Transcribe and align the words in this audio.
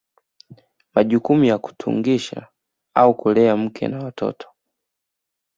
Majukumu 0.93 1.43
ya 1.45 1.57
kutungisha 1.57 2.47
au 2.93 3.15
kulea 3.15 3.57
mke 3.57 3.87
na 3.87 3.99
watoto 4.03 4.47